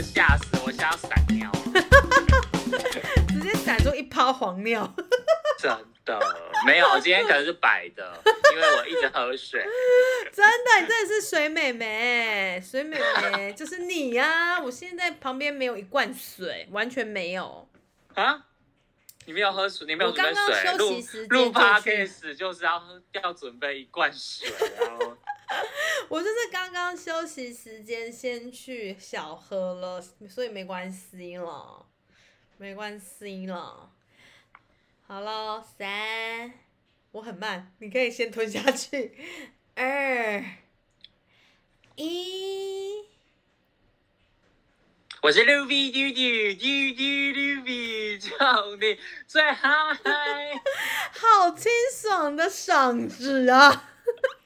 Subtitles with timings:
[0.00, 1.52] 的吓死我，吓要闪尿，
[3.28, 4.90] 直接闪出一泡黄尿。
[5.58, 5.70] 真
[6.06, 6.18] 的
[6.64, 8.22] 没有，今天可能是白的，
[8.54, 9.62] 因为我一直喝水。
[10.32, 17.68] 真的，你真的是水美眉，水美眉 就是你呀、我现在旁边没有一罐水，完全没有。
[18.14, 18.46] 啊？
[19.26, 25.14] 你没有喝水，你没有我准备水，刚刚休息录时间录就去 podcast 就是要喝要准备一罐水，然后
[26.08, 31.86] 我就是刚刚休息时间先去小喝了，所以没关系了，
[32.56, 33.90] 没关系了。
[35.06, 36.52] 好了，三，
[37.12, 39.16] 我很慢，你可以先吞下去。
[39.74, 40.44] 二，
[41.96, 43.04] 一，
[45.22, 46.20] 我是 Ruby 嘟嘟
[46.54, 47.02] 嘟嘟
[47.38, 49.98] Ruby，叫你最嗨。
[51.12, 53.90] 好清爽的嗓子啊！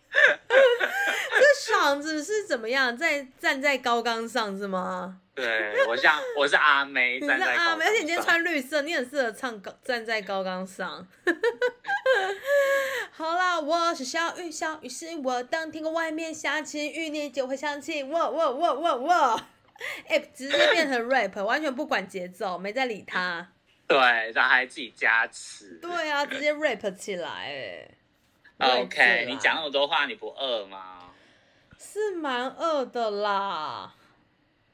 [1.95, 2.97] 这嗓子是怎么样？
[2.97, 5.21] 在站在高岗上是吗？
[5.35, 11.07] 对我像我是阿妹，你站在高是阿妹，而且你今天穿绿色，你很适合唱高站在高岗上。
[13.11, 15.43] 好啦，我是小雨，小雨是我。
[15.43, 19.41] 当天空外面下起雨，你就会想起我，我，我，我，我。
[20.09, 23.49] 哎、直接变成 rap，完全不管节奏，没在理他。
[23.87, 23.99] 对，
[24.33, 25.79] 然后还自己加词。
[25.83, 27.29] 对啊，直接 rap 起来，
[28.59, 28.83] 哎。
[28.83, 30.94] OK，你讲那么多话，你不饿吗？
[31.79, 33.95] 是蛮饿的啦。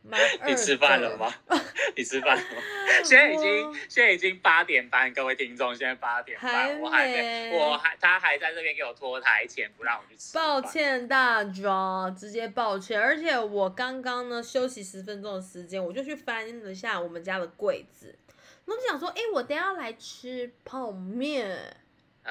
[0.47, 1.31] 你吃饭了吗？
[1.95, 2.63] 你吃饭了吗？
[3.05, 10.35] 现在已经现在已经八点半，各位听众，现在八点还半，我还没，我还他还在这边给我拖台前，不让我去吃。
[10.35, 10.59] 抱。
[10.63, 12.99] 歉大家，直接抱歉。
[12.99, 18.17] 而且我刚刚呢休息十分钟的时间，我就去翻了一下我们家的柜子，
[18.65, 21.77] 然后就想说，哎、我等一下来吃泡面。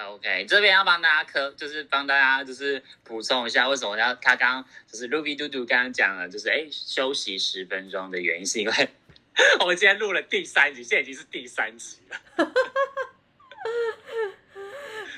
[0.08, 8.90] OK，这边要帮大家科，就是帮大家就是补充一下，为什么要他刚就是 Ruby 嘟嘟刚刚讲了，就是哎休息十分钟的原因，是因为
[9.62, 12.18] 我们今天录了第三集，现在已经是第三集了。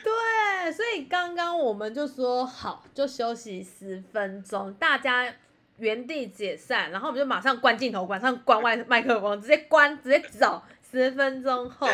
[0.03, 5.33] 对，所以刚刚我们就说好，就休息十分钟，大家
[5.77, 10.61] 原地解散，然后我们就马上关镜头，马上关外麦克风，直接关，直接走。
[10.91, 11.87] 十分钟后，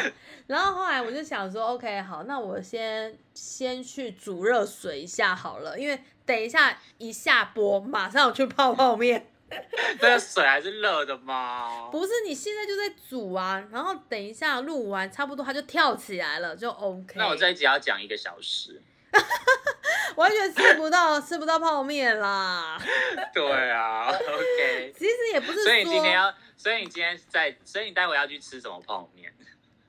[0.47, 9.31] 然后后来我就想说，OK，好，那我先先去煮热水一下好了，因为等一下一下播，马上去泡泡面。
[10.01, 11.87] 那个水还是热的吗？
[11.89, 17.13] 不是，你现在就在煮啊，然后等一下录完差不多它就跳起来了，就 OK。
[17.15, 18.81] 那我这一集要讲一个小时。
[20.17, 22.77] 完全吃不到吃不到泡面啦。
[23.33, 24.93] 对啊，OK。
[24.97, 29.31] 其实也不是说，所以你今天要，所以你今天在，所以你待会要去吃什么泡面？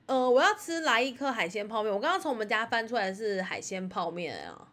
[0.05, 1.91] 呃，我要吃来一颗海鲜泡面。
[1.91, 4.67] 我刚刚从我们家翻出来是海鲜泡面啊。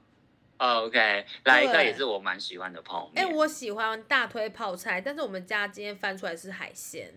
[0.58, 3.36] 哦 OK，来一个也是我蛮喜欢的泡哎、面。
[3.36, 7.12] 我喜欢大推泡菜，但是我们家今天翻出来是海鲜。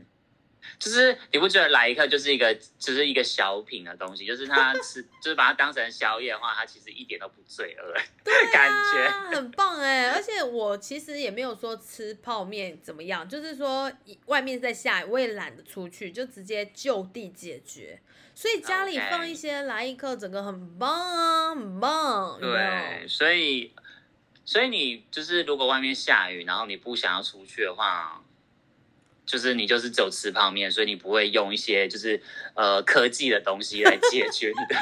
[0.78, 7.94] 就是你不觉得来一克就是一个就是一个小品的东西，就是它吃 就是把它当成宵夜的话，它其实一点都不罪恶，
[8.52, 9.06] 感觉。
[9.06, 10.10] 啊，很棒哎！
[10.12, 13.92] 而且我其实也没有说吃泡面怎么样，就是说
[14.26, 18.00] 外面在下雨，我也懒得出去，就直接就地解决。
[18.36, 22.40] 所以家里放一些来一克，整个很棒啊，很棒。
[22.40, 23.74] 有有对，所以
[24.46, 28.24] 所以你就是如果外面下雨，然后你不想要出去的话，
[29.30, 32.20] 就是你就是只有吃泡面，所以你不会用一些就是
[32.56, 34.76] 呃科技的东西来解决你的。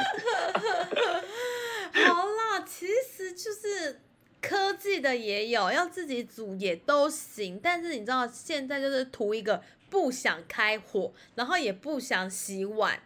[2.06, 4.00] 好啦，其实就是
[4.41, 7.59] 科技的也有，要自己煮也都行。
[7.62, 13.03] 但是你知道，现在就是图一个不想开火，然后也不想洗碗，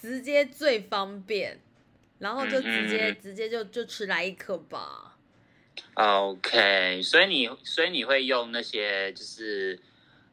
[0.00, 1.60] 直接最方便，
[2.18, 5.18] 然后就直接、嗯嗯嗯直接就就吃来一颗吧。
[5.92, 9.78] OK，所以你所以你会用那些就是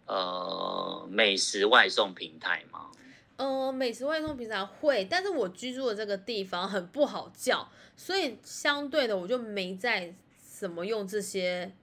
[0.05, 2.91] 呃美食外送平台吗？
[3.37, 7.67] 呃，美食外送平台会，但是我居住的这个地方很不好叫，
[7.97, 11.73] 所以相对的我就没在怎么用这些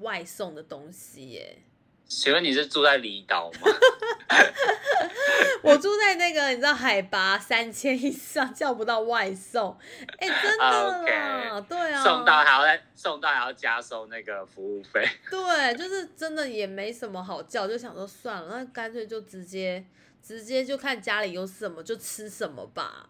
[0.00, 1.58] 外送的东西耶。
[2.08, 3.68] 请问你是住在离岛吗？
[5.62, 9.76] 我住在那个你知道海拔三千以上，叫不到外送。
[10.18, 15.06] 哎、真的啦 OK 对啊，送到还要再送到还要加收那个服务费。
[15.30, 19.84] 对，就是真的也没什么好叫，就想说算了，那干脆就直接
[20.22, 23.08] 直接就看家里有什么就吃什么吧。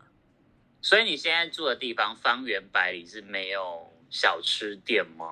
[0.82, 5.26] 所以你现在住的地方方圆百里是没有小吃店吗？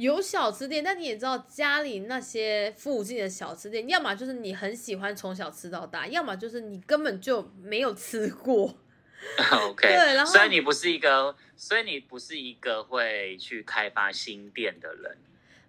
[0.00, 8.74] 有小吃店，但你也知道家里那些附近的小吃店，要么就是你很喜欢从小吃到大，要么就是你根本就没有吃过。
[9.52, 15.18] OK，对然后所以你不是一个，所以你不是一个会去开发新店的人。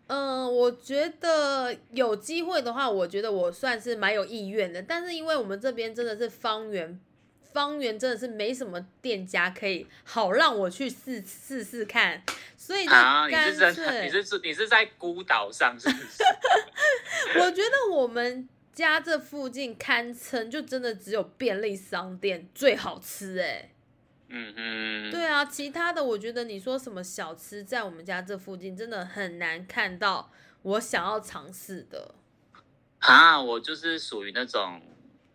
[0.08, 4.82] 嗯，我觉得有机会的话，我觉得我算是蛮有意愿的。
[4.82, 6.98] 但是因为我们这边真的是方圆，
[7.52, 12.24] 方圆真的是没什么店家可以好让我去试试试看，
[12.72, 16.24] 所以就啊，你是真的，脆你是你是在孤岛上是不是？
[17.38, 23.70] 我觉得我们家这附近堪称就真的只有便利商店最好吃哎、
[24.30, 30.32] 嗯哼，对啊，其他的我觉得你说什么小吃在我们家这附近真的很难看到
[30.62, 32.16] 我想要尝试的。
[33.00, 34.82] 啊，我就是属于那种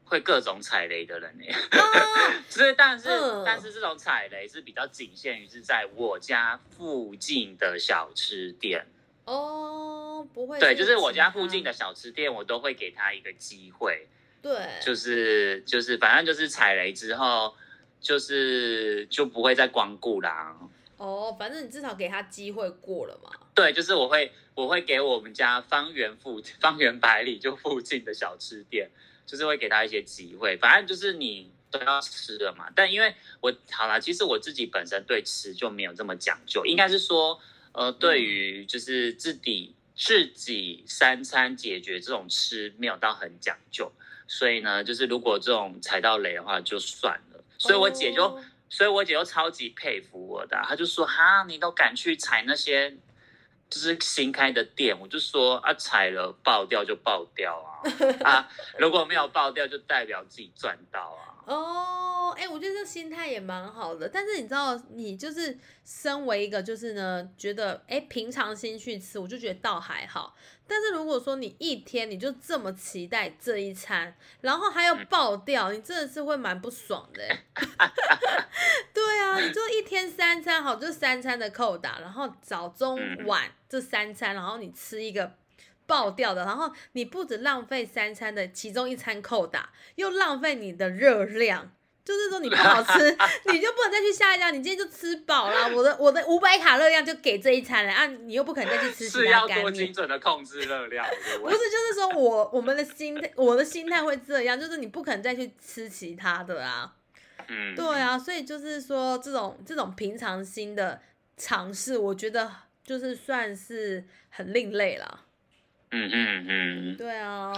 [0.07, 1.53] 会各种踩雷的人哎。
[1.79, 8.87] 啊，就是，但是、嗯但是这种踩雷是比较仅限于是在我家附近的小吃店。
[9.27, 14.07] 哦，不会，对，就是我家附近的，小吃店，我都会给他一个机会，
[14.41, 17.53] 对，就是就是反正就是踩雷之后，
[18.01, 20.57] 就是就不会再光顾啦。
[20.97, 23.31] 哦，反正你至少给他机会过了嘛。
[23.53, 28.89] 对，就是我会我会给我们家方圆附方圆百里就附近的小吃店，
[29.27, 30.57] 就是会给他一些机会。
[30.57, 32.71] 反正就是你都要吃的嘛。
[32.75, 37.39] 但因为我好啦，其实我自己本身对吃就没有这么讲究，应该是说，
[37.73, 43.93] 呃，对于就是自己自己三餐解决这种吃没有到很讲究，
[44.27, 47.45] 所以呢，就是如果这种踩到雷的话就算了。
[47.59, 48.25] 所以我姐就。
[48.25, 52.97] 哦所以我姐就超级佩服我的啊、她就说哈，你都敢去踩那些
[53.69, 57.83] 就是新开的店，我就说啊，踩了爆掉就爆掉啊，
[58.25, 58.49] 啊，
[58.79, 61.36] 如果没有爆掉，就代表自己赚到啊。
[61.47, 64.09] 哦，哎、我觉得这心态也蛮好的。
[64.09, 70.35] 但是你知道，你就是身为一个，就是呢，觉得哎、平常心去吃，我就觉得倒还好。
[70.67, 77.45] 但是如果说你一天你就这么期待这一餐，然后还要嗯爆掉，你真的是会蛮不爽的欸。
[78.93, 85.33] 对啊，你就一天三餐好，就三餐的扣打，然后早中嗯晚这三餐，然后你吃一个
[85.87, 91.73] 爆掉的，然后你不止浪费三餐的其中一餐扣打，又浪费你的热量。
[92.05, 93.19] 就是说你不好吃，
[93.53, 95.67] 你就不能再去下一家，你今天就吃饱啦。
[95.67, 99.93] 我的我的五百卡热量就给这一餐了啊，你又不可能再去吃其是他干面要多精。
[99.93, 101.05] 准的控制热量，
[101.41, 106.95] 不是，就是说我我们的心态，我的心态会这样，就是你不可能再去吃其他的啊。
[107.49, 111.01] 嗯，对啊，所以就是说这种这种平常心的
[111.37, 112.49] 尝试，我觉得
[112.85, 115.25] 就是算是很另类啦。
[115.97, 117.53] 嗯嗯嗯，对啊，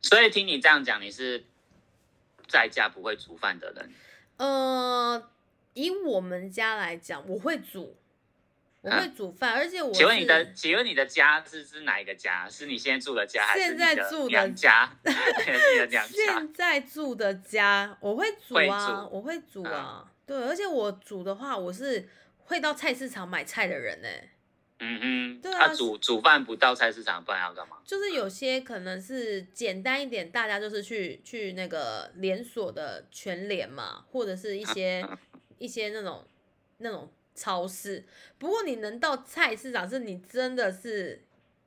[0.00, 1.44] 所以听你这样讲，你是
[2.48, 3.92] 在家不会煮饭的人，
[4.38, 5.30] 呃，
[5.74, 7.96] 以我们家来讲，我会煮，
[8.80, 12.48] 我会煮饭，而且我请问你的，请问你的家是是哪一个家？
[12.48, 14.90] 是你现在住的家，还是现在住 的娘家？
[16.08, 22.08] 现在住的家，我会煮会啊，我会煮啊，对，而且我煮的话，我是
[22.44, 24.08] 会到菜市场买菜的人呢、
[24.84, 27.76] 嗯哼，对啊他煮煮饭不到菜市场，不然要干嘛？
[27.84, 35.06] 就是有些可能是简单一点，大家就是去去那个连锁的全联嘛，或者是一些
[35.58, 36.24] 一些那种
[36.78, 38.04] 那种超市。
[38.38, 41.22] 不过你能到菜市场，是你真的是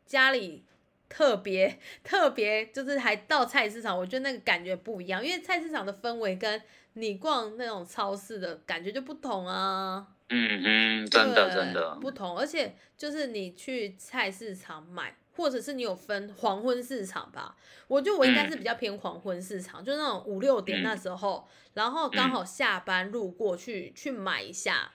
[0.05, 0.65] 家里
[1.07, 6.61] 特别 特别，就是还到菜市场，我觉得那个感觉不一样，因为菜市场的氛围跟
[6.93, 10.05] 你逛那种超市的感觉就不同啊。
[10.29, 17.55] 嗯哼，真的真的，不同，而且就是你去菜市场买，或者是你有分黄昏市场吧？
[17.87, 24.91] 我觉得我应该是比较偏黄昏市场，就是那种五六点嗯那时候，然后刚好下班路过去去买一下。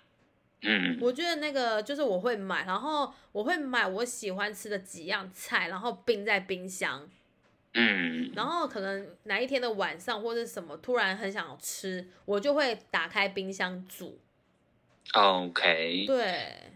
[0.62, 7.08] 嗯我觉得那个就是我会买，然后我会买我喜欢吃的几样菜，然后冰在冰箱，
[7.74, 14.18] 嗯然后可能哪一天的晚上或者什么突然很想吃，我就会打开冰箱煮。
[15.12, 16.72] ，OK，对，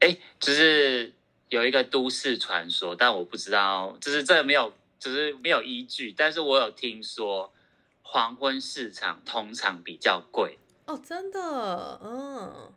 [0.00, 1.12] 哎，就是
[1.48, 7.52] 有一个都市传说，但我不知道，就是这没有，就是没有依据，但是我有听说
[8.02, 12.72] 黄昏市场通常比较贵，哦，真的，嗯。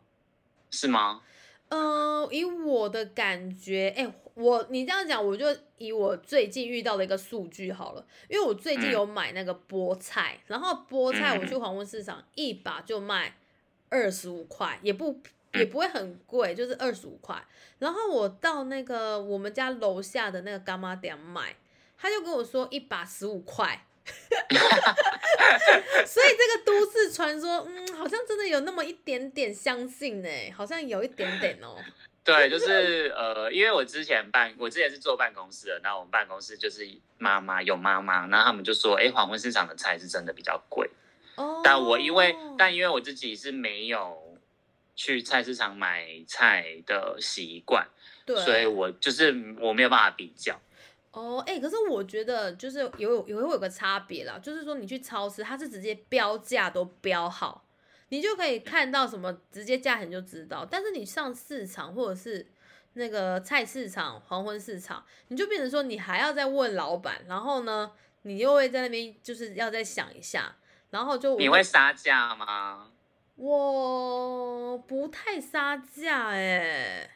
[0.70, 1.22] 是吗？
[1.68, 5.46] 嗯，以我的感觉，哎、我你这样讲，我就
[5.78, 8.92] 以我最近遇到的一个数据好了，因为我最近嗯。
[8.92, 13.36] 有买那个菠菜，然后菠菜嗯我去黄昏市场一把就卖
[14.02, 15.20] 二十五块，也不
[15.54, 17.42] 也不会很贵，就是二十五块。
[17.78, 21.56] 然后我到那个我们家楼下的那个干妈店买，
[21.98, 23.86] 他就跟我说一把十五块。
[26.06, 31.76] 所以这个都市传说，嗯，好像真的有那么一点点相信呢，好像有一点点哦。
[32.22, 36.86] 对，就是呃，因为我之前办，我之前是坐办公室的，那我们办公室就是
[37.18, 40.88] 妈妈有妈妈，然后他们就说，哎，黄昏市场的菜是真的比较贵。
[41.36, 44.36] 哦，但我因为但因为我自己是没有
[44.94, 47.86] 去菜市场买菜的习惯，
[48.24, 49.28] 对，所以我就是
[49.60, 50.58] 我没有办法比较。
[51.12, 57.64] 哦，哎、可是我觉得就是有有会有个差别啦，就是说你去超市，它是直接标价都标好，
[58.10, 60.66] 你就可以看到什么直接价钱就知道。
[60.70, 62.46] 但是你上市场或者是
[62.92, 70.54] 那个菜市场、黄昏市场，你就变成说你还要再问老板，然后呢，你又会在那边就是要再想一下，
[70.90, 72.90] 然后就我你会杀价吗？
[73.36, 77.10] 我不太杀价哎、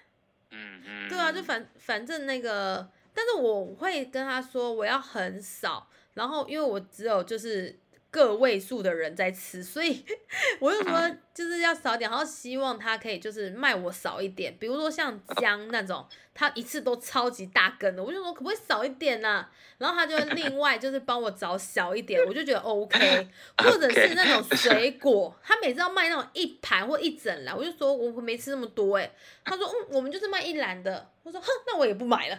[0.50, 7.79] 嗯嗯，对啊，就反反正那个，但是我会跟他说我要很少，然后因为我只有就是
[8.10, 10.04] 个位数的人在吃，所以
[10.58, 19.46] 我就说就是要少一点，然后希望他可以就是卖我少一点，比如说像姜那种，他一次都超级大根的，我就说可不可以少一点呢、
[19.78, 29.10] 然后他就另外就是帮我找小一点，我就觉得 OK， 或者是那种 水果，他每次要卖那种一盘或一整篮，我就说我没吃那么多哎、
[29.44, 32.38] 他说嗯，我们就是卖一篮的，我说哼，那我也不买了，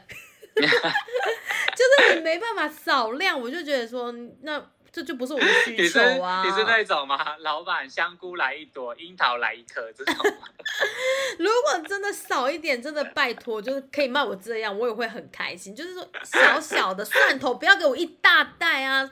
[0.56, 4.12] 就是你没办法少量，我就觉得说
[4.42, 6.44] 那这就不是我的需求啊。
[6.46, 7.38] 你是那种吗？
[7.40, 10.48] 老板香菇来一朵，樱桃来一颗这种吗？
[11.40, 15.76] 如果真的少一点，真的拜托，就是可以卖我这样，我也会很开心。
[15.76, 19.10] 就是说 小小的蒜头，不要给我一大袋啊，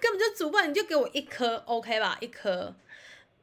[0.00, 2.16] 根本就煮不完，你就给我一颗，OK 吧？
[2.20, 2.74] 一颗，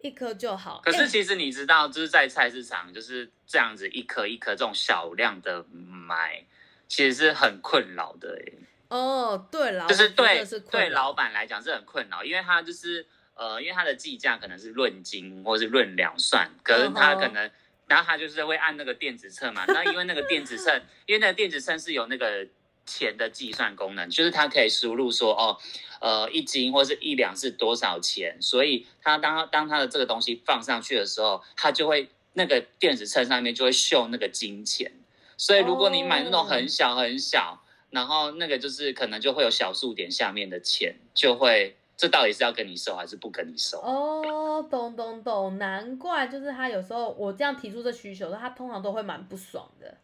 [0.01, 0.81] 一颗就好。
[0.83, 6.43] 可哎是其实你知道，就是在菜市场就是这样子一颗一颗这种小量的买，
[6.87, 8.53] 其实是很困扰的诶。
[8.89, 17.49] 哦，对了，就是对是对老板来讲是很困扰，因为他就是呃，因为他的计价可能是论斤或是论两算，可是他可能。
[17.89, 22.45] 然后他就是会按那个电子秤嘛，那因为那个电子秤， 因为那个电子秤是有那个
[22.85, 25.57] 钱的计算功能，就是它可以输入说哦，
[26.01, 34.91] 呃，一斤或是一两是多少钱，所以他当当他的这个东西放上去的时候，他就会那个电子秤上面就会秀那个金钱，
[35.37, 37.63] 所以如果你买那种很小很小，
[37.97, 43.79] 然后那个就是可能就会有小数点下面的钱就会，这到底是要跟你收还是不跟你收？
[43.79, 49.97] 哦，懂懂懂，难怪就是他有时候我这样提出这需求，他通常都会蛮不爽的。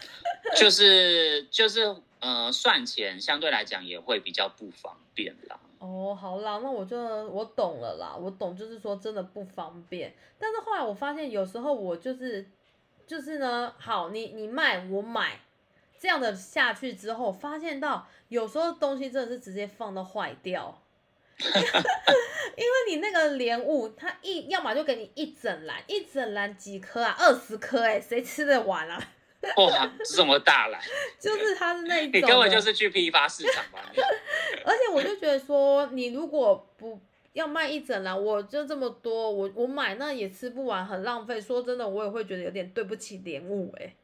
[0.54, 5.58] 就是就是呃，算钱相对来讲也会比较不方便啦。
[5.78, 6.98] 哦，好啦，那我就
[7.30, 10.14] 我懂了啦，我懂，就是说真的不方便。
[10.38, 12.46] 但是后来我发现，有时候我就是
[13.06, 15.40] 就是呢，好，你你卖我买，
[15.98, 20.80] 这样的下去之后，发现到有时候东西真的是直接放到坏掉，
[21.38, 29.02] 因为你那个莲雾，它一要么就给你一整篮，一整篮几颗啊，二十颗哎，谁吃得完啊？
[29.56, 30.80] 哇，这么大来，
[31.18, 33.80] 就是它是那一种，你根本就是去批发市场吧？
[34.64, 36.98] 而且我就觉得说，你如果不
[37.34, 41.40] 要卖一整篮，我就这么多，我我买那也吃不完，很浪费。
[41.40, 43.94] 说真的，我也会觉得有点对不起莲雾哎、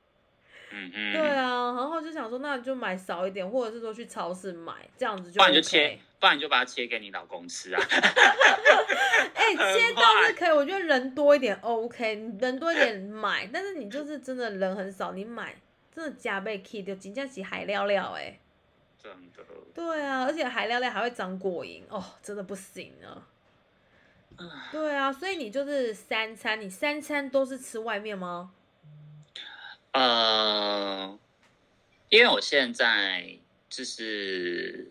[0.77, 5.45] 嗯嗯，对啊，然后就想说，那就买少一点，或者是说去超市买，这样子就、不。
[5.45, 7.81] 然你就切，不然你就把它切给你老公吃啊。
[9.35, 15.55] 哎、切倒是可以，我觉得人多一点 OK，你人多一点买，但是你就是真的人很少，你买
[15.95, 18.37] 真的加倍 key 就真正是海料料哎。
[19.01, 23.29] 真的，对啊，而且海料料还会长果蝇哦，真的不行啊。
[24.73, 28.51] 对啊，所以你就是三餐，你三餐都是吃外面吗？
[29.95, 31.19] 呃，
[32.11, 34.89] 因为我现在就是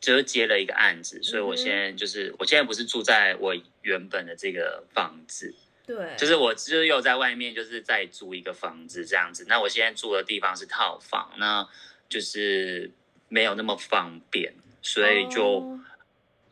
[0.00, 5.54] 就是接了一个案子，所以我现在就是我现在不是住在我原本的这个房子，
[5.86, 9.44] 对，就是我就是有在外面就是在租一个房子这样子。
[9.48, 11.68] 那我现在住的地方是套房，那
[12.08, 12.90] 就是
[13.28, 15.80] 没有那么方便，所以就、哦。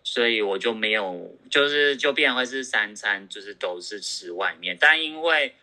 [0.07, 5.55] 所以我就没有，就是就变会是三餐就是都是吃外面，但因为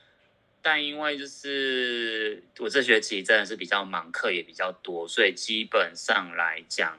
[0.62, 6.98] 但因为就是我这学期真的是比较忙，课也比较多，所以基本上来讲。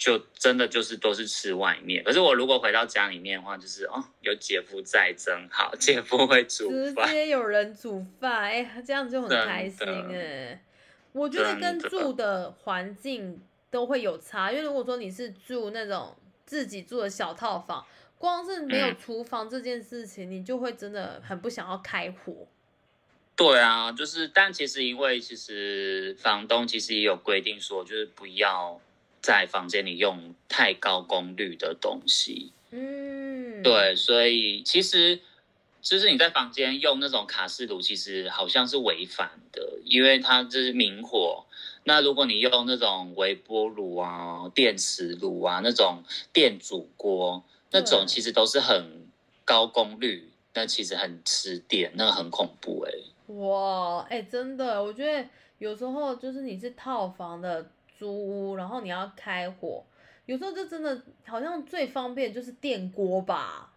[0.00, 10.62] 就真的就是都是吃外面，可是我如果回到家里面的话，就是哦，有姐夫在真好，姐夫会煮直，接有人煮饭，哎、这样就很开心哎。
[11.10, 13.42] 我觉得跟住的环境
[13.72, 16.16] 都会有差，因为如果说你是住那种
[16.46, 17.84] 自己住的小套房，
[18.18, 22.46] 光是没有嗯厨房这件事情，你就会真的很不想要开火。
[23.38, 28.80] 对啊，就是，但其实因为其实房东其实也有规定说，就是不要
[29.22, 32.50] 在房间里用太高功率的东西。
[32.72, 35.20] 嗯，对，所以其实
[35.80, 41.44] 就是你在房间用那种卡式炉，其实好像是违反的，因为它就是明火。
[41.84, 46.02] 那如果你用那种微波炉啊、电磁炉啊、那种
[46.32, 49.06] 电煮锅，那种其实都是很
[49.44, 52.92] 高功率，那其实很吃电，那个很恐怖哎、
[53.28, 59.84] 哇，哎、真的，我觉得有时候就是你是套房的租屋，然后你要开火，
[60.26, 63.72] 有时候就真的好像最方便就是电锅吧。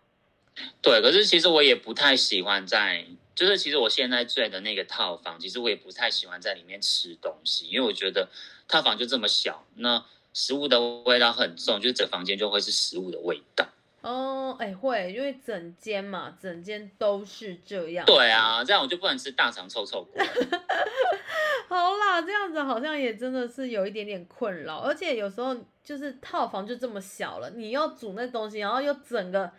[0.82, 8.30] 对，可是其实我也不太喜欢在，就是其实我现在住的那个套房，其实我也不太喜欢在里面吃东西，因为我觉得
[8.68, 13.68] 套房就这么小，那食物的味道很重，就是整房间就会是食物的味道。
[14.02, 18.06] 哦，哎、会，因为整间嘛，整间都是这样。
[18.06, 18.30] 对。
[18.32, 20.24] 啊，这样我就不能吃大肠臭臭锅。
[21.70, 29.50] 好啦，这样子好像也真的是有一点点困扰，而且有时候就是套房就这么小了，你要煮那东西，然后又整个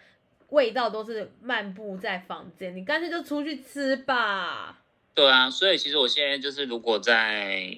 [0.51, 4.81] 味道都是漫步在房间，你干脆就出去吃吧。
[5.15, 7.75] 对啊，所以其实我现在就是如果在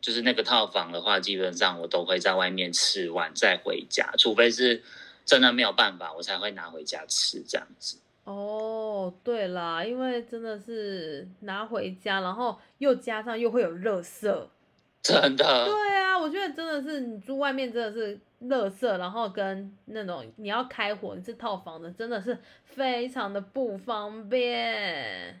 [0.00, 4.82] 就是那个套房的话，基本上我都会在外面吃完再回家，除非是
[5.24, 7.98] 真的没有办法，我才会拿回家吃这样子。
[8.24, 14.48] 哦，对啦，因为真的是拿回家，然后又加上又会有垃圾。
[15.02, 25.40] 真的，对啊，我觉得真的是你住外面真的是垃圾，然后跟那种你要开火，你是套房的，真的是非常的不方便。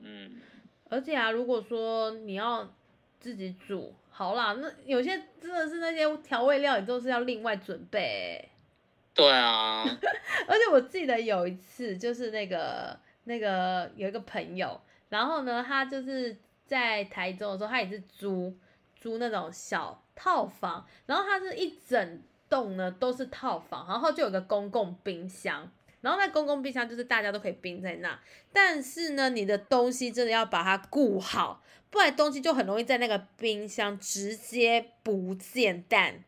[0.00, 0.40] 嗯，
[0.88, 2.66] 而且啊，如果说你要
[3.20, 8.48] 自己煮，好啦，那有些真的是那些调味料，你都是要另外准备欸。
[9.18, 9.82] 对啊，
[10.46, 18.56] 而 且我记得有一次，就是那个那个有一个朋友，然后呢，他就是在台中的时候，他也是租
[18.94, 25.68] 租那种小套房，然后他是一整栋呢都是套房，然后就有个公共冰箱。
[26.00, 28.16] 然后那公共冰箱就是大家都可以冰在那，
[28.52, 31.60] 但是呢，你的东西真的要把它顾好，
[31.90, 36.22] 不然东西就很容易在那个冰箱直接不见蛋。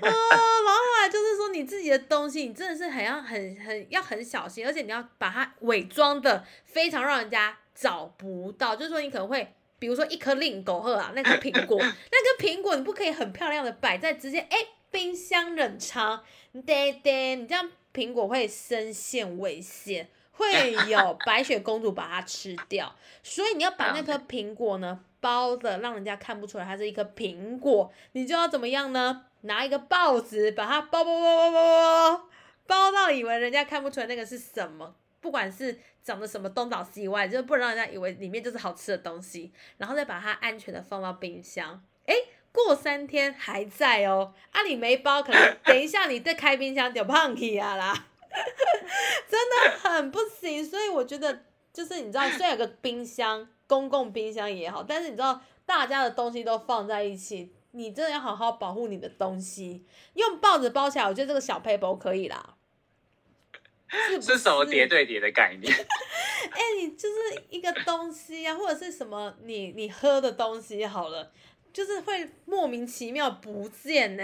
[0.00, 8.74] 哦， 然后后来就是说你自己的东西，你真的是很要很很要很小心，而且你要把它伪装的非常让人家找不到。
[8.76, 14.56] 就是说你可能会，比如说一颗令狗喝啊，那颗苹果， 那颗苹果你不可以很漂亮的摆在直接哎
[14.90, 16.22] 冰箱冷藏，
[16.66, 20.08] 对对，你这样苹果会深陷危险。
[20.38, 27.92] 会有白雪公主把它吃掉，所以你要把那颗苹果呢包的，让人家看不出来它是一颗苹果。
[28.12, 29.24] 你就要怎么样呢？
[29.42, 32.28] 拿一个报纸把它包包包包包包
[32.66, 41.80] 包到以为人家看不出来那个是什么，不管是长得什么东倒西歪，就不能让人家以为里面就是好吃的东西，然后再把它安全的放到冰箱。
[42.06, 42.14] 诶，
[42.50, 48.06] 过三天还在哦，啊你没包，可能等一下你再开冰箱就胖起啊啦。
[49.30, 59.84] 真的很不行，所以我觉得就是你知道，虽然有个冰箱，公共冰箱也好，但是你知道大家的东西都放在一起，你真的要好好保护你的东西。
[60.14, 62.54] 用报纸包起来，我觉得这个小 paper 可以啦。
[64.20, 65.72] 是什么是叠对叠的概念？
[66.50, 71.32] 哎、你就是一个东西啊，或者是什么你你喝的东西好了，
[71.72, 74.22] 就是会莫名其妙不见呢、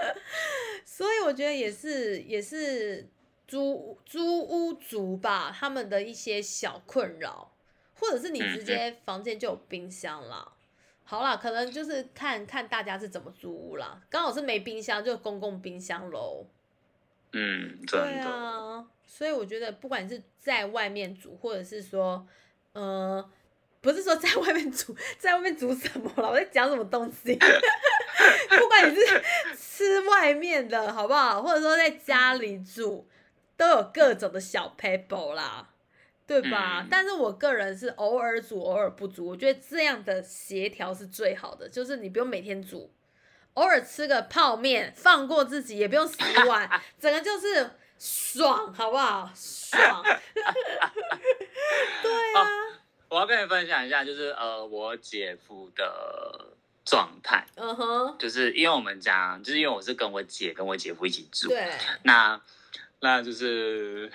[0.84, 3.08] 所以我觉得也是也是
[3.46, 7.52] 租租屋族吧，他们的一些小困扰，
[7.98, 10.52] 或者是你直接房间就有冰箱啦。
[11.06, 16.46] 好啦，可能就是看看大家是怎么租屋啦，刚好是没冰箱就公共冰箱喽。
[17.32, 22.26] 嗯，对真的，啊，所以我觉得不管是在外面煮，或者是说，
[22.72, 23.28] 呃，
[23.80, 26.30] 不是说在外面煮，在外面煮什么了？
[26.30, 27.36] 我在讲什么东西？
[27.36, 29.22] 不管你是
[29.56, 33.06] 吃外面的好不好，或者说在家里煮，
[33.56, 35.68] 都有各种的小 paper 啦，
[36.26, 36.80] 对吧？
[36.82, 42.92] 嗯但是我个人是偶尔煮，偶尔不煮，我觉得这样的协调是最好的，就是你不用每天煮。
[43.54, 46.16] 偶尔吃个泡面，放过自己，也不用洗
[46.48, 49.30] 碗， 整个就是爽，好不好？
[49.34, 50.02] 爽。
[52.02, 52.48] 对啊，
[53.08, 62.40] 我要跟你分享一下，就是呃，我姐夫的状态，嗯哼，就是因为我们家，就是因为我是跟我姐跟我姐夫一起住，对，那
[63.00, 64.10] 那就是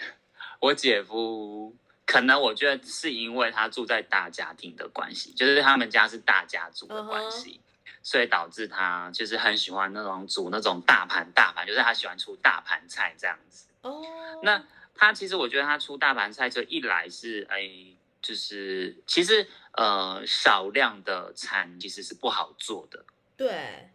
[0.60, 1.74] 我姐夫，
[2.10, 7.62] 可能我觉得是因为他住在大家庭的关系，就是他们家是大家族的关系。
[8.02, 13.68] 所以导致他就是很喜欢那种煮那种大盘大盘，就是他喜欢出大盘菜这样子。
[13.82, 14.02] 哦，
[14.42, 14.64] 那
[14.96, 17.70] 他其实我觉得他出大盘菜，就一来是哎，
[18.22, 23.04] 就是其实呃少量的餐其实是不好做的，
[23.36, 23.90] 对，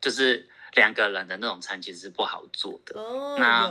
[0.00, 2.98] 就是两个人的那种餐其实是不好做的。
[2.98, 3.68] 哦，那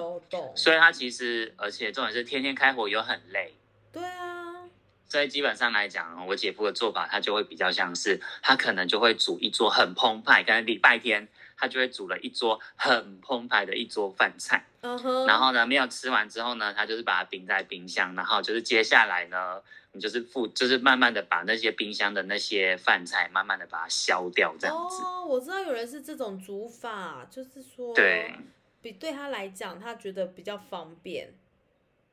[0.56, 3.56] 所以他其实而且重点是天天开火又很累，
[3.94, 4.68] 对啊，
[5.08, 11.30] 所以基本上来讲，我姐夫的做法他就会比较像是他可能就会煮一桌很澎湃，可能礼拜天。
[11.56, 14.66] 他就会煮了一桌很澎湃的一桌饭菜。
[14.82, 19.62] 嗯哼，然后呢，没有吃完之后呢，他就是把它冰在冰箱，然后就是接下来呢，
[19.94, 25.04] 你就是付，就是慢慢的把那些冰箱的那些饭菜慢慢的把它消掉，这样子。
[25.04, 28.36] 哦，我知道有人是这种煮法，就是说，对，
[28.82, 31.34] 比对他来讲，他觉得比较方便。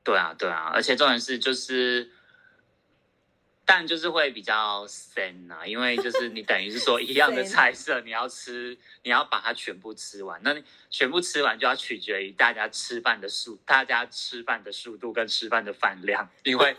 [0.03, 2.11] 对啊，对啊，而且重点是就是。
[3.67, 10.41] 但就是会比较深啊，因为就是你等于是说一样的 菜色，你要吃，你要把它全部吃完。
[10.43, 16.29] 那你全部吃完就要取决于大家吃饭的速，大家吃饭的速度跟吃饭的饭量。
[16.43, 16.75] 因为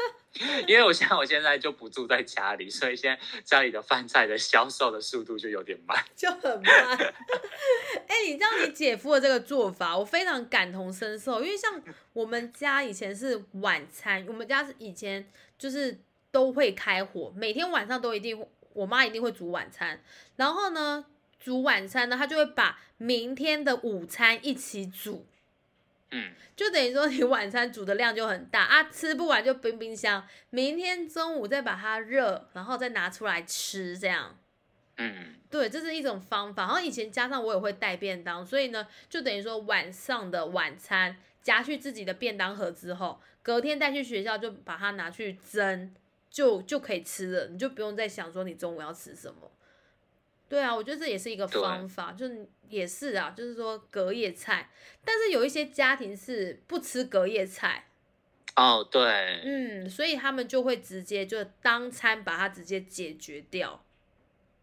[0.68, 6.98] 因为我现在我现在就不住在家里，所以现在家里的饭菜的销售的速度就有点慢， 就很慢。
[8.08, 11.82] 哎、你知道你姐夫的这个做法，我非常感同身受，因为像
[12.14, 16.00] 我们家以前是晚餐，我们家是以前就是。
[16.34, 20.02] 都会开火，每天晚上都一定，我妈一定会煮晚餐。
[20.38, 21.06] 然后呢，
[21.38, 25.26] 煮晚餐呢，她就会把明天的午餐一起煮。
[26.12, 34.38] 嗯，就等于说你晚餐煮的量就很大啊，吃不完就冰冰箱，明天中午再把它热，然后再拿出来吃，这样。
[34.98, 36.64] 嗯，对，这是一种方法。
[36.64, 45.94] 然后以前加上我也会带便当，所以呢，就等于说晚上的晚餐夹去自己的便当盒之后，隔天带去学校就把它拿去蒸。
[46.30, 49.52] 就就可以吃了，你就不用再想说你中午要吃什么。
[50.52, 54.70] 对啊，我觉得这也是一个方法，就是也是啊，就是说隔夜菜，
[55.06, 57.88] 但是有一些家庭是不吃隔夜菜。
[58.58, 63.82] 哦，对，嗯，所以他们就会直接就当餐把它直接解决掉。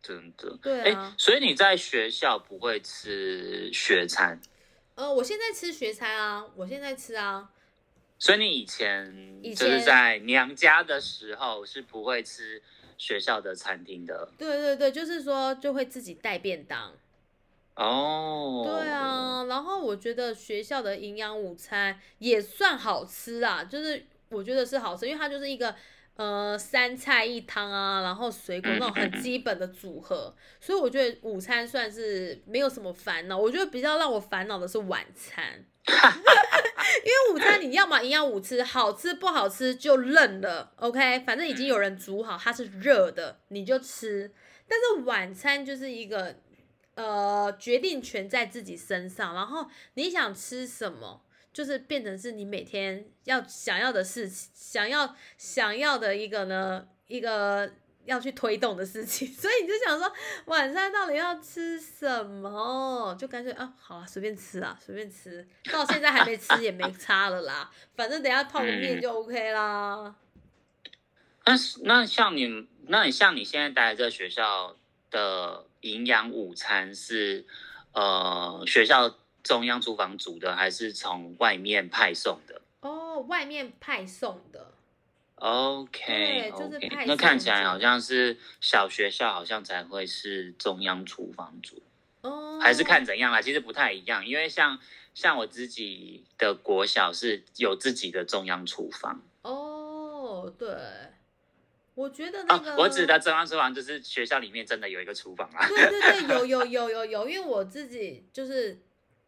[0.03, 1.15] 真的，对啊。
[1.17, 4.39] 所以你在学校不会吃学餐？
[4.95, 7.51] 呃，我现在吃学餐啊，我现在吃啊。
[8.19, 12.61] 所以你以前就是在娘家的时候是不会吃
[12.99, 14.29] 学校的餐厅的。
[14.37, 16.93] 对对对，就是说就会自己带便当。
[17.77, 18.65] 哦。
[18.67, 25.75] 对啊，然后我觉得学校的营养午餐也算好吃啊，就是我觉得是好吃，因为它就是一个
[26.17, 33.39] 呃三菜一汤啊，然后水果那种很基本的组合，所以我觉得午餐算是没有什么烦恼。
[33.39, 35.65] 我觉得比较让我烦恼的是晚餐。
[37.05, 44.33] 因为午餐你要么营养午吃，好吃不好吃就认了，OK，反正已经有人煮好，它是热的，你就吃。
[44.67, 46.37] 但是晚餐就是一个
[46.95, 57.73] 呃决定权在自己身上，然后你想吃什么，就是变成是你每天要想要的事情，想要想要的一个呢一个。
[58.09, 60.11] 要去推动的事情， 所以你就想说
[60.47, 65.47] 晚上到底要吃什么，就干脆啊，好啊，随便吃啊，随便吃。
[65.71, 70.15] 到现在还没吃也没差了啦，反正等下泡个面就 OK 啦。
[71.45, 74.77] 那那像你，那你像你现在待在这学校
[75.11, 77.47] 的营养午餐是
[77.93, 82.61] 呃学校中央厨房煮的，还是从外面派送的？
[82.81, 84.73] 哦，外面派送的。
[85.41, 91.83] OK OK，那看起来好像是小学校好像才会是中央厨房组，
[92.23, 94.79] 哦，还是看怎样啦，其实不太一样，因为像
[95.15, 99.23] 像我自己的国小是有自己的中央厨房。
[99.43, 100.69] 哦，对，
[101.95, 105.67] 我觉得那个、哦，我指的中央厨房就是学校里面真的有一个厨房啊。
[105.69, 108.79] 对对对，有有 有有有，因为我自己就是。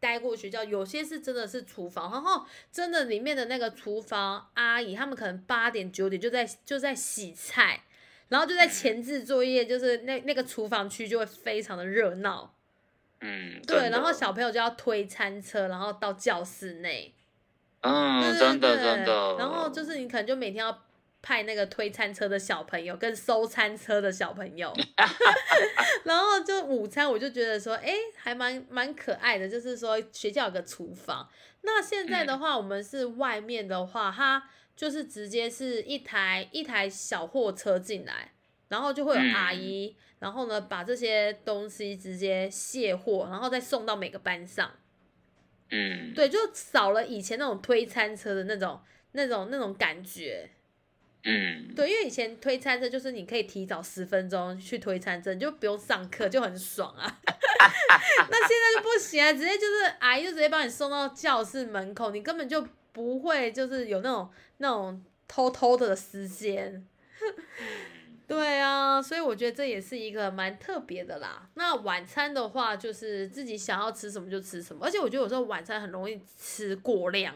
[0.01, 7.83] 待过学校，有些是真的是厨房，然后真的里面的那个厨房阿姨，他们可能八点九点就在就在洗菜，
[8.27, 12.53] 然后就在前置作业，就是那那个厨房区就会非常的热闹。
[13.21, 17.13] 嗯，对，然后小朋友就要推餐车，然后到教室内。
[17.81, 19.35] 嗯，对对真的对真的。
[19.37, 20.83] 然后就是你可能就每天要
[21.21, 24.73] 派那个推餐车的小朋友跟收餐车的小朋友，
[26.05, 31.29] 然后就午餐我就觉得说，哎，还蛮蛮可爱的，就是说学校有个厨房。
[31.61, 38.31] 那现在的话，我们是外面的话，它就是直接是一台一台小货车进来，
[38.69, 44.71] 然后就会有阿姨，然后呢把这些东西直接卸货，然后再送到每个班上。
[45.69, 48.81] 嗯，对，就少了以前那种推餐车的那种、
[49.11, 50.49] 那种、那种感觉。
[51.23, 57.19] 嗯，对，因为以前推餐车就是你可以提早十分钟去推餐车，你就不用上课，就很爽啊。
[58.29, 66.87] 那现在就不行啊，直接就是阿姨就直接把你送到教室门口，你根本就不会就是有那种那种偷偷的时间。
[68.27, 71.47] 对啊，所以我觉得这也是一个蛮特别的啦。
[71.53, 77.35] 那晚餐的话，就是自己想要吃什么就吃什么，而且我觉得有时候晚餐很容易吃过量。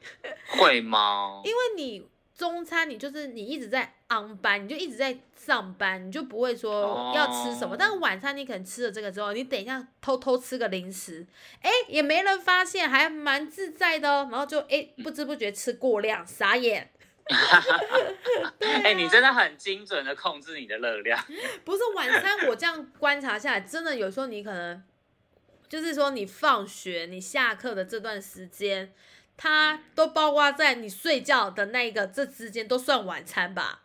[0.58, 1.42] 会吗？
[1.44, 2.06] 因为你
[2.36, 7.74] 中餐你就是你一直在 on 班，你就一直在上班，你就不会说要吃什么。
[7.74, 11.24] 哦但是晚餐你可能吃了这个之后，你等一下偷偷吃个零食，
[11.60, 14.28] 哎，也没人发现，还蛮自在的哦。
[14.32, 16.90] 然后就哎不知不觉吃过量，傻眼。
[18.60, 21.18] 哎、你真的很精准的控制你的热量。
[21.64, 24.82] 不是晚餐，我这样观察下来，真的有时候你可能
[25.68, 28.92] 就是说你放学、你下课的这段时间，
[29.36, 33.82] 它都包括在你睡觉的那一个这之间都算晚餐吧。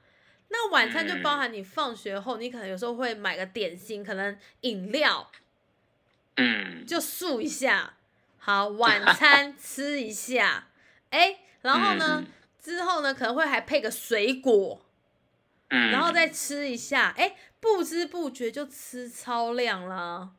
[0.49, 5.29] 那晚餐就包含你放学后，你可能有时候会买个点心，可能饮料。
[6.37, 7.93] 嗯，就漱一下。
[8.37, 10.69] 好，晚餐吃一下，
[11.11, 12.25] 哎，然后呢，
[12.61, 14.81] 之后呢可能会还配个水果，
[15.69, 20.31] 嗯，然后再吃一下，哎，不知不觉就吃超量了。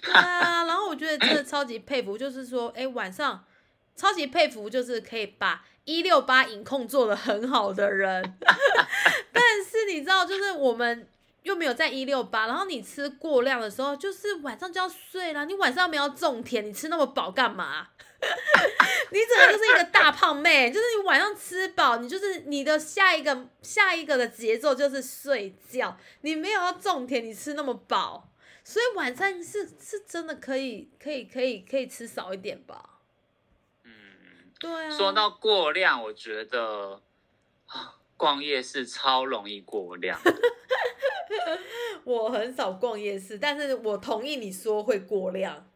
[0.00, 3.44] 对啊， 然后我觉得真的超级佩服，就是说，哎，晚上
[3.96, 8.22] 超级佩服，就是可以把一六八饮控做的很好的人。
[9.32, 11.08] 但是你知道，就是我们
[11.42, 15.44] 又没有在一六八，然后你吃过量的时候，就是晚上就要睡啦。
[15.44, 17.88] 你晚上没有种田，你吃那么饱干嘛？
[19.10, 28.30] 你整个就是一个大胖妹，就是你晚上吃饱，你就是你的下一个下一个的节奏就是睡觉，你没有要种田，你吃那么饱，
[28.64, 32.93] 所以晚上是是真的可以可以可以可以吃少一点吧？
[34.64, 37.00] 嗯，对啊，说到过量，我觉得
[37.66, 40.18] 啊，逛夜市超容易过量。
[42.04, 45.70] 我很少逛夜市，但是我同意你说会过量。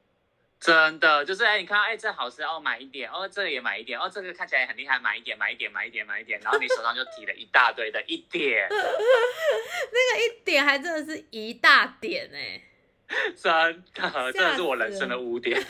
[0.61, 12.61] 真的就是哎、你看哎、这好吃哦，买一点哦，这个也买一点哦，这个看起来很厉害，买一点，买一点，买一点，买一点，然后你手上就提了一大堆的一点， 那个一点还真的是一大点哎、
[13.37, 15.57] 真的，真的是我人生的污点。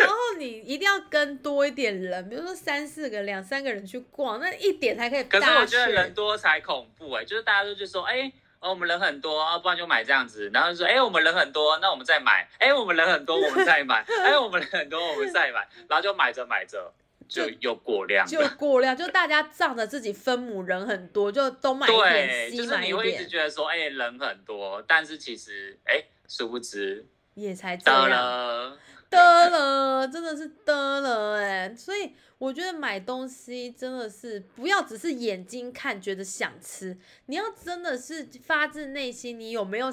[0.00, 5.40] 然后你一定要跟多一点人，比如说三四个、两三个人去逛，那一点才可以可。
[5.40, 8.32] 是我觉得人多才恐怖哎、就是大家都就说哎。
[8.58, 10.50] 哦，我们人很多啊，不然就买这样子。
[10.52, 12.48] 然后就说，哎、我们人很多，那我们再买。
[12.58, 14.02] 哎、我们人很多，我们再买。
[14.24, 15.68] 哎、我们人很多，我们再买。
[15.86, 16.90] 然后就买着买着，
[17.28, 18.48] 就有过量就了。
[18.58, 27.04] 过量，就大家仗着自己分母人很多，就都买一对，点，就是西买一你会一直点，觉得说，哎、人很多，但是其实，哎、殊不知
[27.34, 28.78] 也才这得样。
[29.16, 29.50] 了。
[29.50, 39.92] 得了，真的是得了哎、所以我觉得买东西真的是不要只是眼睛看觉得想吃，你要真的是发自内心，你有没有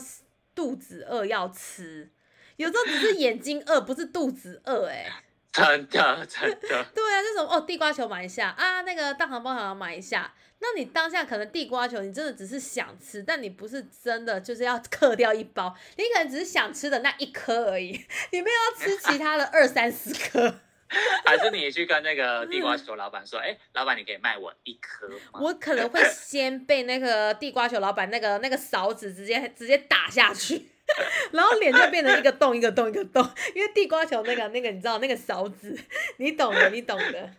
[0.54, 2.12] 肚子饿要吃？
[2.58, 5.08] 有时候只是眼睛饿，不是肚子饿哎、
[5.52, 10.34] 真的，真的， 对啊，这种哦，地瓜球买一下啊，那个大肠包小肠买一下。
[10.64, 17.92] 那你当下可能地瓜球，你真的只是想吃，但你不是真的就是要 嗑掉一包，你可能只是想吃的那一颗而已，
[18.32, 20.60] 你没有要吃其他的二三十颗。
[21.26, 25.40] 还是你去跟那个 地瓜球老板说，哎、老板，你可以卖我一颗吗？
[25.42, 30.68] 我可能会先被那个地瓜球老板那个那个勺子直接直接打下去，
[31.32, 35.76] 然后脸就变成一个洞一个洞一个洞，因为地瓜球那个那个你知道那个勺子，
[36.18, 37.30] 你懂的，你懂的，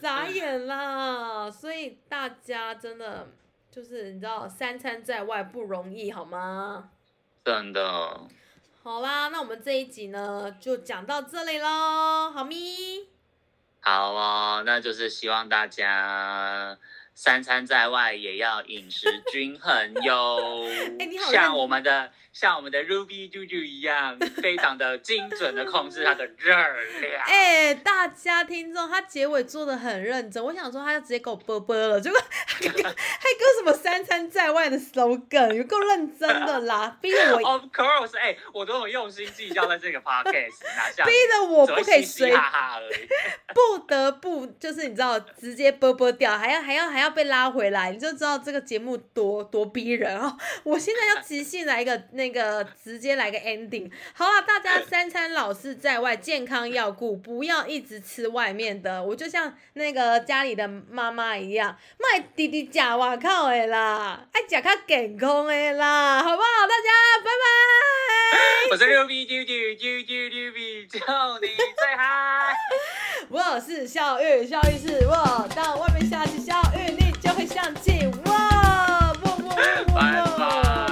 [0.00, 1.50] 傻眼啦！
[1.50, 3.28] 所以大家真的
[3.70, 6.90] 就是你知道三餐在外不容易，好吗？
[7.44, 8.28] 真的，
[8.82, 13.08] 好啦，那我们这一集呢就讲到这里喽，好咪。
[13.80, 16.76] 好哦，那就是希望大家
[17.20, 20.62] 三餐在外也要饮食均衡哟。
[21.00, 27.24] 哎你好像我们的像我们的 Ruby 猪猪一样， 非常的精准的控制它的热量。
[27.26, 43.08] 哎、大家听众，他结尾做的很认真，我想说他要直接给我啵啵了，结果还给还给我什么三餐在外的 slogan，有够认真的啦， 逼得我 Of course，哎、我都有用心计较在这个 podcast， 哪像逼得我不可以随哈哈而已。
[43.52, 50.38] 不得不就是你知道直接啵啵掉，还要还要还要被拉回来，你就知道这个节目多多逼人哦。
[50.62, 53.90] 我现在要即兴来一个那那个直接来个 ending。
[54.12, 59.02] 好了，大家三餐老是在外，健康要顾，不要一直吃外面的。
[59.02, 66.66] 我就像那个家里的妈妈一样，卖滴滴假外靠的啦，爱假卡健康的啦，好不好？
[66.68, 66.90] 大家
[67.24, 67.48] 拜拜。
[68.70, 72.54] 我是六 B 九九九九六 B，叫你最嗨。
[73.30, 75.48] 我是小玉，小玉是我。
[75.56, 78.32] 到外面下起小雨，你就会想起我。
[79.94, 80.87] 拜拜。